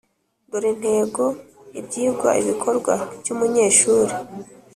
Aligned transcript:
dore 0.49 0.71
ntego 0.79 1.23
ibyigwa 1.79 2.29
ibikorwa 2.41 2.93
by’umunyeshuri 3.19 4.13